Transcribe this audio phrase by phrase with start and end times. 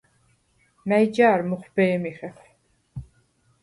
[0.87, 2.39] მა̈ჲ ჯა̄რ მუხვბე̄მი ხეხვ?